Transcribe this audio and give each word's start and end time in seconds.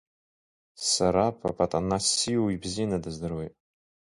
Сара 0.91 1.25
Папатанассиу 1.41 2.45
ибзианы 2.55 2.97
дыздыруеит. 3.03 3.53